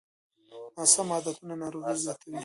ناسم 0.77 1.07
عادتونه 1.15 1.53
ناروغۍ 1.61 1.95
زیاتوي. 2.03 2.37